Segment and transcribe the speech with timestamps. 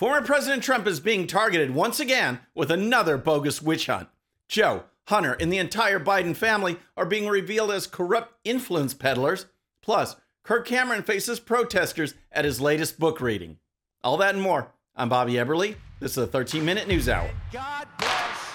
[0.00, 4.08] Former President Trump is being targeted once again with another bogus witch hunt.
[4.48, 9.44] Joe, Hunter, and the entire Biden family are being revealed as corrupt influence peddlers.
[9.82, 13.58] Plus, Kirk Cameron faces protesters at his latest book reading.
[14.02, 14.72] All that and more.
[14.96, 15.76] I'm Bobby Eberle.
[16.00, 17.30] This is a 13 minute news hour.
[17.52, 18.54] God bless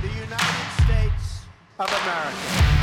[0.00, 1.42] the United States
[1.78, 2.77] of America.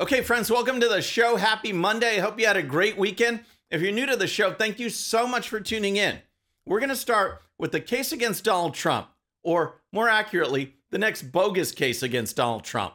[0.00, 1.34] Okay, friends, welcome to the show.
[1.34, 2.18] Happy Monday.
[2.18, 3.40] I hope you had a great weekend.
[3.68, 6.20] If you're new to the show, thank you so much for tuning in.
[6.64, 9.08] We're going to start with the case against Donald Trump,
[9.42, 12.94] or more accurately, the next bogus case against Donald Trump.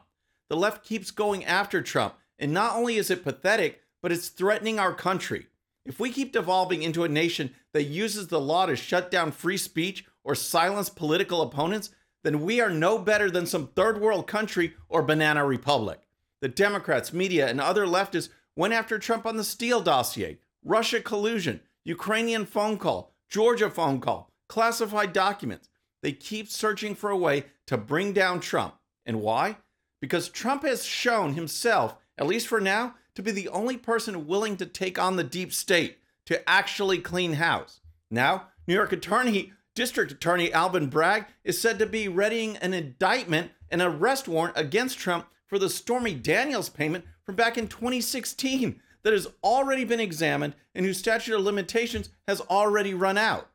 [0.49, 4.79] The left keeps going after Trump, and not only is it pathetic, but it's threatening
[4.79, 5.47] our country.
[5.85, 9.57] If we keep devolving into a nation that uses the law to shut down free
[9.57, 11.89] speech or silence political opponents,
[12.23, 15.99] then we are no better than some third world country or banana republic.
[16.43, 21.61] The Democrats, media, and other leftists went after Trump on the Steele dossier, Russia collusion,
[21.85, 25.69] Ukrainian phone call, Georgia phone call, classified documents.
[26.01, 28.75] They keep searching for a way to bring down Trump.
[29.05, 29.55] And why?
[30.01, 34.57] Because Trump has shown himself, at least for now, to be the only person willing
[34.57, 37.79] to take on the deep state, to actually clean house.
[38.11, 43.51] Now, New York Attorney, District Attorney Alvin Bragg is said to be readying an indictment
[43.71, 49.13] and arrest warrant against Trump for the Stormy Daniels payment from back in 2016 that
[49.13, 53.47] has already been examined and whose statute of limitations has already run out.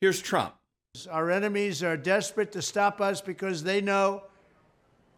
[0.00, 0.56] Here's Trump.
[1.08, 4.24] Our enemies are desperate to stop us because they know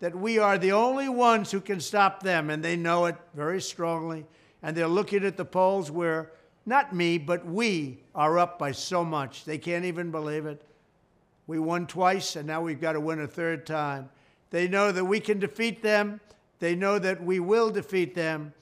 [0.01, 3.63] that we are the only ones who can stop them, and they know it very
[3.63, 4.27] strongly.
[4.63, 6.33] And they're looking at the polls where
[6.67, 9.47] not me, but we are up by so much.
[9.47, 10.61] They can't even believe it.
[11.47, 14.11] We won twice, and now we've got to win a third time.
[14.51, 16.21] They know that we can defeat them.
[16.59, 18.53] They know that we will defeat them.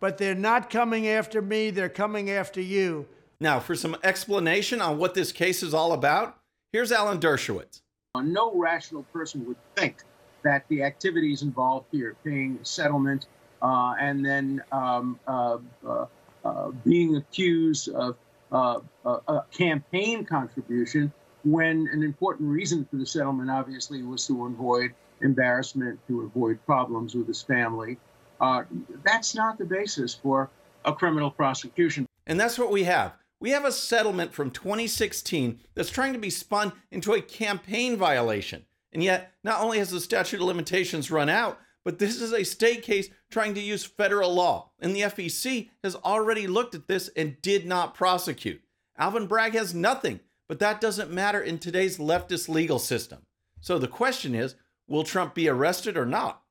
[0.00, 3.06] But they're not coming after me, they're coming after you.
[3.40, 6.38] Now, for some explanation on what this case is all about,
[6.72, 7.80] here's Alan Dershowitz.
[8.14, 10.02] No rational person would think
[10.42, 13.26] that the activities involved here, paying settlement
[13.62, 16.06] uh, and then um, uh, uh,
[16.44, 18.16] uh being accused of
[18.52, 21.12] uh, uh, a campaign contribution,
[21.44, 27.14] when an important reason for the settlement obviously was to avoid embarrassment to avoid problems
[27.14, 27.98] with his family.
[28.40, 28.64] Uh,
[29.04, 30.50] that's not the basis for
[30.84, 32.06] a criminal prosecution.
[32.26, 33.14] And that's what we have.
[33.40, 38.64] We have a settlement from 2016 that's trying to be spun into a campaign violation.
[38.92, 42.44] And yet, not only has the statute of limitations run out, but this is a
[42.44, 44.70] state case trying to use federal law.
[44.80, 48.62] And the FEC has already looked at this and did not prosecute.
[48.98, 53.26] Alvin Bragg has nothing, but that doesn't matter in today's leftist legal system.
[53.60, 54.54] So the question is
[54.88, 56.42] Will Trump be arrested or not?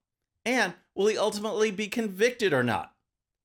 [0.45, 2.93] And will he ultimately be convicted or not?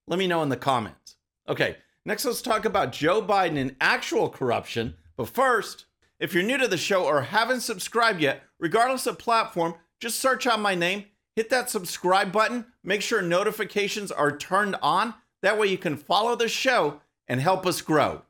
[0.06, 1.16] Let me know in the comments.
[1.48, 4.94] Okay, next let's talk about Joe Biden and actual corruption.
[5.16, 5.86] But first,
[6.18, 10.46] if you're new to the show or haven't subscribed yet, regardless of platform, just search
[10.46, 11.04] out my name,
[11.36, 15.14] hit that subscribe button, make sure notifications are turned on.
[15.42, 18.22] That way you can follow the show and help us grow.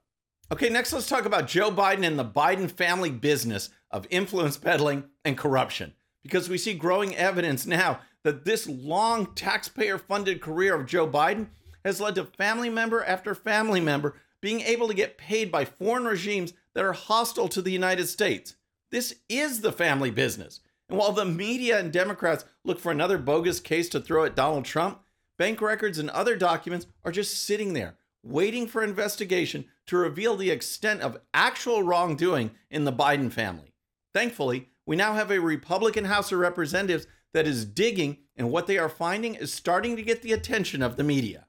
[0.53, 5.05] Okay, next let's talk about Joe Biden and the Biden family business of influence peddling
[5.25, 10.87] and corruption because we see growing evidence now that this long taxpayer funded career of
[10.87, 11.49] Joe Biden
[11.85, 16.05] has led to family member after family member being able to get paid by foreign
[16.05, 18.57] regimes that are hostile to the United States.
[18.91, 20.61] This is the family business.
[20.89, 24.65] And while the media and Democrats look for another bogus case to throw at Donald
[24.65, 25.01] Trump,
[25.39, 30.51] bank records and other documents are just sitting there, waiting for investigation to reveal the
[30.51, 33.73] extent of actual wrongdoing in the Biden family.
[34.13, 38.77] Thankfully, we now have a Republican House of Representatives that is digging, and what they
[38.77, 41.47] are finding is starting to get the attention of the media.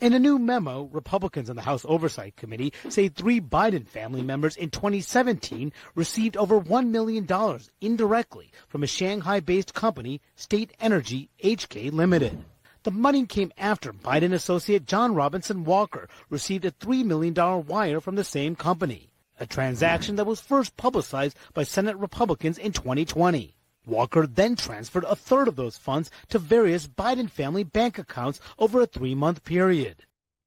[0.00, 4.56] In a new memo, Republicans on the House Oversight Committee say three Biden family members
[4.56, 7.28] in 2017 received over $1 million
[7.80, 12.44] indirectly from a Shanghai based company, State Energy HK Limited.
[12.82, 17.34] The money came after Biden associate John Robinson Walker received a $3 million
[17.66, 19.09] wire from the same company
[19.40, 23.56] a transaction that was first publicized by Senate Republicans in 2020.
[23.86, 28.82] Walker then transferred a third of those funds to various Biden family bank accounts over
[28.82, 30.04] a three month period.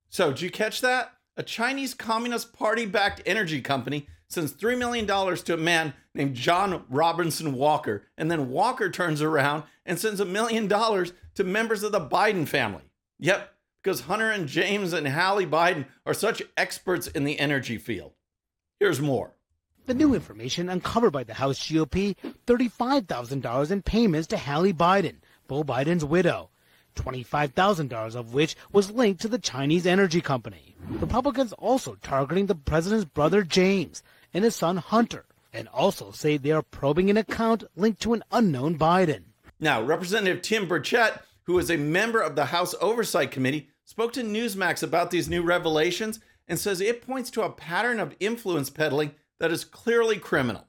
[0.09, 1.13] So, did you catch that?
[1.35, 6.83] A Chinese Communist Party backed energy company sends $3 million to a man named John
[6.89, 11.91] Robinson Walker, and then Walker turns around and sends a million dollars to members of
[11.91, 12.83] the Biden family.
[13.19, 13.51] Yep,
[13.81, 18.13] because Hunter and James and Hallie Biden are such experts in the energy field.
[18.79, 19.33] Here's more.
[19.85, 22.15] The new information uncovered by the House GOP
[22.47, 25.15] $35,000 in payments to Hallie Biden,
[25.47, 26.49] Beau Biden's widow.
[26.95, 30.75] $25,000 of which was linked to the Chinese energy company.
[30.87, 34.03] Republicans also targeting the president's brother James
[34.33, 38.23] and his son Hunter, and also say they are probing an account linked to an
[38.31, 39.23] unknown Biden.
[39.59, 44.23] Now, Representative Tim Burchett, who is a member of the House Oversight Committee, spoke to
[44.23, 49.11] Newsmax about these new revelations and says it points to a pattern of influence peddling
[49.39, 50.65] that is clearly criminal.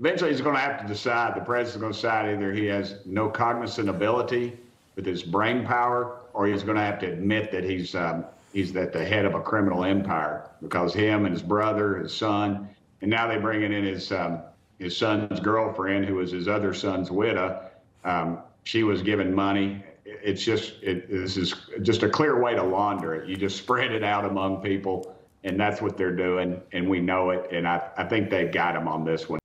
[0.00, 1.36] Eventually, he's going to have to decide.
[1.36, 4.56] The president's going to decide either he has no cognizant ability
[4.96, 8.74] with his brain power, or he's going to have to admit that he's um, he's
[8.76, 12.68] at the head of a criminal empire because him and his brother, his son,
[13.00, 14.40] and now they're bringing in his um,
[14.78, 17.60] his son's girlfriend, who was his other son's widow.
[18.04, 19.84] Um, she was given money.
[20.22, 23.28] It's just it, this is just a clear way to launder it.
[23.28, 27.30] You just spread it out among people, and that's what they're doing, and we know
[27.30, 27.50] it.
[27.52, 29.38] And I, I think they've got him on this one.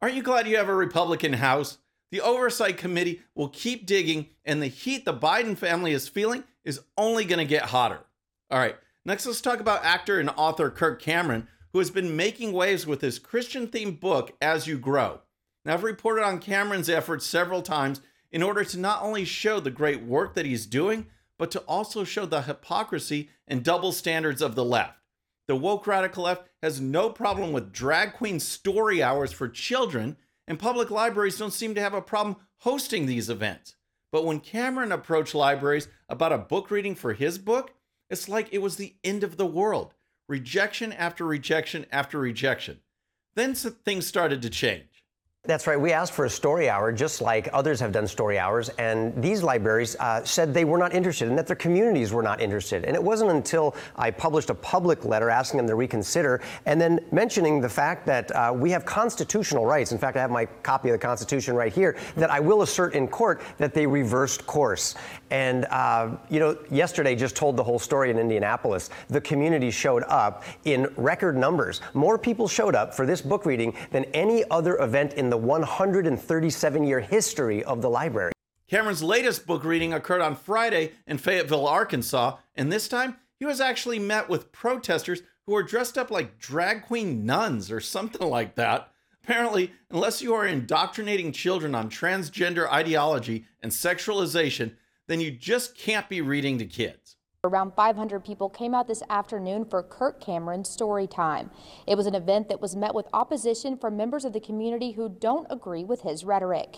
[0.00, 1.78] Aren't you glad you have a Republican House?
[2.10, 6.80] The Oversight Committee will keep digging, and the heat the Biden family is feeling is
[6.98, 8.00] only going to get hotter.
[8.50, 12.52] All right, next let's talk about actor and author Kirk Cameron, who has been making
[12.52, 15.20] waves with his Christian themed book, As You Grow.
[15.64, 18.00] Now, I've reported on Cameron's efforts several times
[18.32, 21.06] in order to not only show the great work that he's doing,
[21.38, 24.98] but to also show the hypocrisy and double standards of the left.
[25.48, 30.58] The woke radical left has no problem with drag queen story hours for children, and
[30.58, 33.76] public libraries don't seem to have a problem hosting these events.
[34.10, 37.72] But when Cameron approached libraries about a book reading for his book,
[38.08, 39.94] it's like it was the end of the world.
[40.28, 42.80] Rejection after rejection after rejection.
[43.34, 44.91] Then things started to change.
[45.44, 45.80] That's right.
[45.80, 49.42] We asked for a story hour, just like others have done story hours, and these
[49.42, 52.84] libraries uh, said they were not interested and that their communities were not interested.
[52.84, 57.00] And it wasn't until I published a public letter asking them to reconsider and then
[57.10, 59.90] mentioning the fact that uh, we have constitutional rights.
[59.90, 62.94] In fact, I have my copy of the Constitution right here that I will assert
[62.94, 64.94] in court that they reversed course.
[65.30, 68.90] And, uh, you know, yesterday just told the whole story in Indianapolis.
[69.08, 71.80] The community showed up in record numbers.
[71.94, 76.84] More people showed up for this book reading than any other event in the 137
[76.84, 78.32] year history of the library.
[78.68, 83.58] Cameron's latest book reading occurred on Friday in Fayetteville, Arkansas, and this time he was
[83.58, 88.56] actually met with protesters who were dressed up like drag queen nuns or something like
[88.56, 88.92] that.
[89.24, 94.74] Apparently, unless you are indoctrinating children on transgender ideology and sexualization,
[95.08, 97.16] then you just can't be reading to kids.
[97.44, 101.50] Around 500 people came out this afternoon for Kirk Cameron's story time.
[101.88, 105.08] It was an event that was met with opposition from members of the community who
[105.08, 106.76] don't agree with his rhetoric.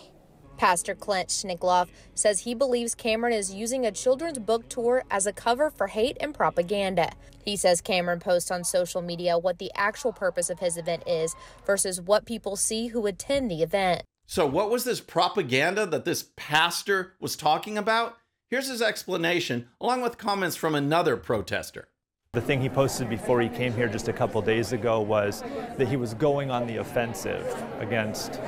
[0.57, 5.33] Pastor Clint Schnekloth says he believes Cameron is using a children's book tour as a
[5.33, 7.11] cover for hate and propaganda.
[7.43, 11.35] He says Cameron posts on social media what the actual purpose of his event is
[11.67, 14.01] versus what people see who attend the event.
[14.25, 18.17] So, what was this propaganda that this pastor was talking about?
[18.55, 21.89] Here's his explanation, along with comments from another protester.
[22.31, 25.41] The thing he posted before he came here just a couple days ago was
[25.77, 27.45] that he was going on the offensive
[27.79, 28.39] against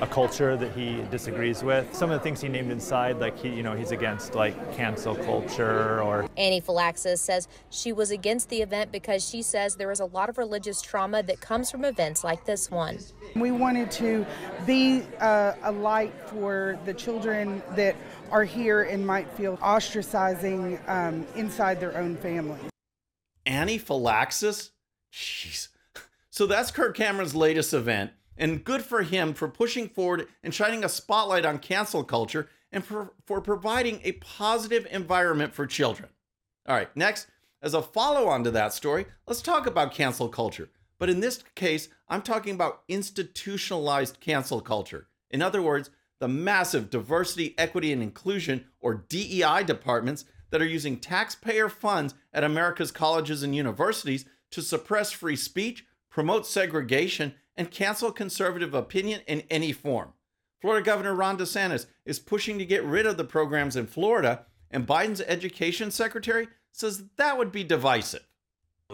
[0.00, 1.92] a culture that he disagrees with.
[1.94, 5.14] Some of the things he named inside, like he, you know, he's against like cancel
[5.14, 6.28] culture or.
[6.36, 10.28] Annie Phylaxis says she was against the event because she says there is a lot
[10.28, 12.98] of religious trauma that comes from events like this one.
[13.36, 14.26] We wanted to
[14.66, 17.94] be uh, a light for the children that
[18.30, 22.58] are here and might feel ostracizing um, inside their own family
[23.48, 24.70] anaphylaxis?
[25.12, 25.68] Jeez.
[26.30, 30.84] So that's Kirk Cameron's latest event, and good for him for pushing forward and shining
[30.84, 36.10] a spotlight on cancel culture and for, for providing a positive environment for children.
[36.68, 37.26] All right, next,
[37.62, 40.68] as a follow on to that story, let's talk about cancel culture.
[40.98, 45.08] But in this case, I'm talking about institutionalized cancel culture.
[45.30, 50.98] In other words, the massive diversity, equity, and inclusion, or DEI departments that are using
[50.98, 58.12] taxpayer funds at America's colleges and universities to suppress free speech, promote segregation, and cancel
[58.12, 60.12] conservative opinion in any form.
[60.60, 64.86] Florida Governor Ron DeSantis is pushing to get rid of the programs in Florida, and
[64.86, 68.26] Biden's education secretary says that would be divisive.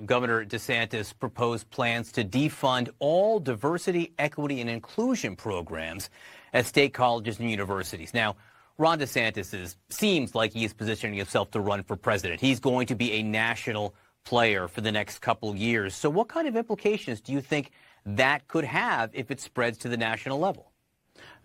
[0.04, 6.10] Governor DeSantis proposed plans to defund all diversity, equity, and inclusion programs
[6.54, 8.14] at state colleges and universities.
[8.14, 8.36] Now,
[8.78, 12.40] Ron DeSantis is, seems like he is positioning himself to run for president.
[12.40, 13.94] He's going to be a national
[14.24, 15.94] player for the next couple of years.
[15.94, 17.72] So, what kind of implications do you think
[18.06, 20.70] that could have if it spreads to the national level?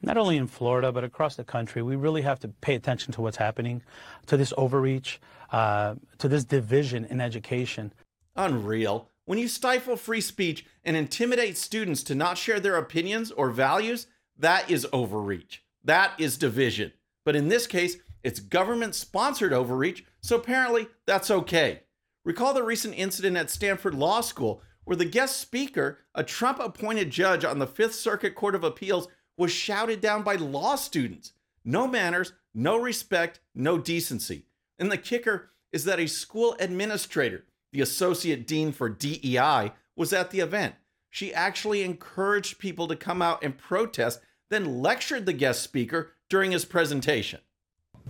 [0.01, 3.22] Not only in Florida, but across the country, we really have to pay attention to
[3.22, 3.82] what's happening,
[4.28, 5.20] to this overreach,
[5.51, 7.94] uh, to this division in education.
[8.36, 9.10] Unreal.
[9.25, 14.08] When you stifle free speech and intimidate students to not share their opinions or values,
[14.39, 15.63] that is overreach.
[15.84, 16.93] That is division.
[17.24, 21.84] But in this case, It's government sponsored overreach, so apparently that's okay.
[22.25, 27.12] Recall the recent incident at Stanford Law School where the guest speaker, a Trump appointed
[27.12, 31.34] judge on the Fifth Circuit Court of Appeals, was shouted down by law students.
[31.63, 34.48] No manners, no respect, no decency.
[34.79, 40.31] And the kicker is that a school administrator, the associate dean for DEI, was at
[40.31, 40.74] the event.
[41.12, 46.51] She actually encouraged people to come out and protest, then lectured the guest speaker during
[46.51, 47.39] his presentation.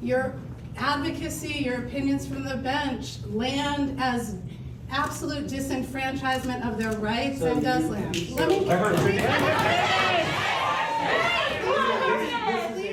[0.01, 0.35] Your
[0.77, 4.35] advocacy, your opinions from the bench land as
[4.89, 8.29] absolute disenfranchisement of their rights and does land.
[8.31, 8.65] Let me.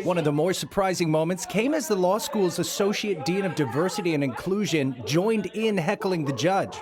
[0.03, 4.15] One of the more surprising moments came as the law school's Associate Dean of Diversity
[4.15, 6.77] and Inclusion joined in heckling the judge.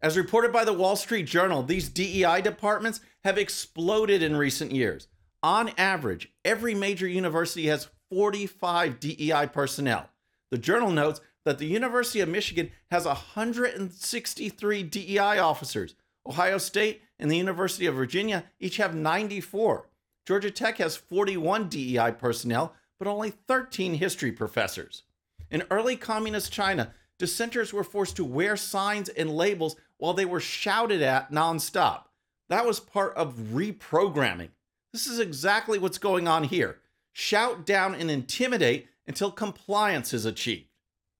[0.00, 5.08] As reported by the Wall Street Journal, these DEI departments have exploded in recent years.
[5.42, 10.08] On average, every major university has 45 DEI personnel.
[10.50, 15.96] The journal notes that the University of Michigan has 163 DEI officers.
[16.24, 19.88] Ohio State and the University of Virginia each have 94.
[20.26, 25.02] Georgia Tech has 41 DEI personnel, but only 13 history professors.
[25.50, 30.40] In early communist China, dissenters were forced to wear signs and labels while they were
[30.40, 32.04] shouted at nonstop.
[32.48, 34.50] That was part of reprogramming.
[34.92, 36.78] This is exactly what's going on here.
[37.12, 40.68] Shout down and intimidate until compliance is achieved.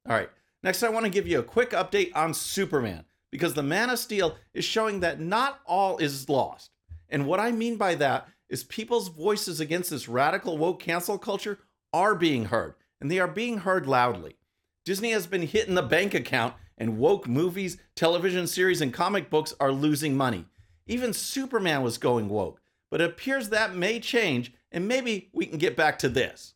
[0.09, 0.31] All right,
[0.63, 3.99] next I want to give you a quick update on Superman because the Man of
[3.99, 6.71] Steel is showing that not all is lost.
[7.09, 11.59] And what I mean by that is people's voices against this radical woke cancel culture
[11.93, 14.37] are being heard, and they are being heard loudly.
[14.85, 19.55] Disney has been hitting the bank account, and woke movies, television series, and comic books
[19.61, 20.47] are losing money.
[20.87, 22.61] Even Superman was going woke,
[22.93, 26.53] but it appears that may change, and maybe we can get back to this.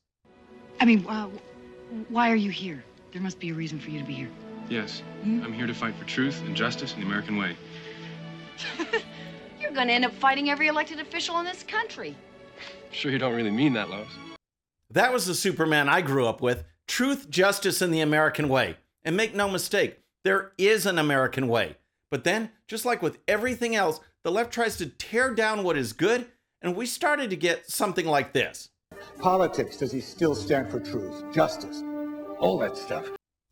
[0.78, 1.30] I mean, uh,
[2.10, 2.84] why are you here?
[3.10, 4.28] There must be a reason for you to be here.
[4.68, 7.56] Yes, I'm here to fight for truth and justice in the American way.
[9.60, 12.14] You're going to end up fighting every elected official in this country.
[12.90, 14.06] Sure, you don't really mean that, Lois.
[14.90, 16.64] That was the Superman I grew up with.
[16.86, 18.76] Truth, justice, and the American way.
[19.06, 21.78] And make no mistake, there is an American way.
[22.10, 25.92] But then, just like with everything else, the left tries to tear down what is
[25.92, 26.26] good,
[26.60, 28.70] and we started to get something like this.
[29.20, 31.84] Politics, does he still stand for truth, justice,
[32.40, 33.08] all that stuff?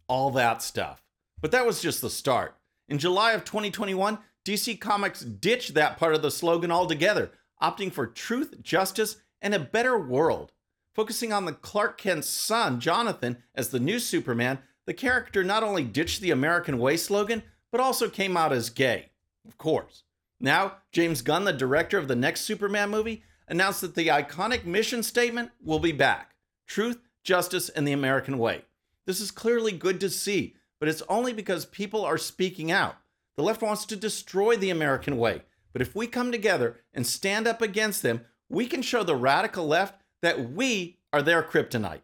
[0.08, 1.00] All that stuff.
[1.40, 2.56] But that was just the start.
[2.88, 7.30] In July of 2021, DC Comics ditched that part of the slogan altogether,
[7.62, 10.50] opting for truth, justice, and a better world.
[10.92, 15.84] Focusing on the Clark Kent's son, Jonathan, as the new Superman, the character not only
[15.84, 19.10] ditched the American Way slogan, but also came out as gay.
[19.46, 20.03] Of course.
[20.44, 25.02] Now, James Gunn, the director of the next Superman movie, announced that the iconic mission
[25.02, 26.34] statement will be back
[26.66, 28.66] truth, justice, and the American way.
[29.06, 32.96] This is clearly good to see, but it's only because people are speaking out.
[33.38, 37.46] The left wants to destroy the American way, but if we come together and stand
[37.46, 38.20] up against them,
[38.50, 42.02] we can show the radical left that we are their kryptonite.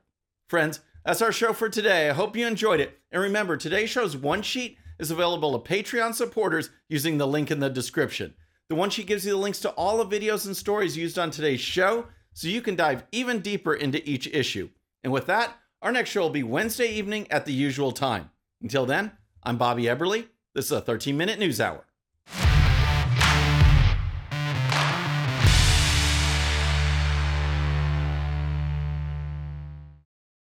[0.48, 2.08] Friends, that's our show for today.
[2.08, 3.00] I hope you enjoyed it.
[3.12, 7.58] And remember, today's show's one sheet is available to Patreon supporters using the link in
[7.58, 8.34] the description.
[8.68, 11.30] The one sheet gives you the links to all the videos and stories used on
[11.30, 14.68] today's show so you can dive even deeper into each issue.
[15.02, 18.30] And with that, our next show will be Wednesday evening at the usual time.
[18.62, 20.28] Until then, I'm Bobby Eberle.
[20.54, 21.84] This is a 13 minute news hour.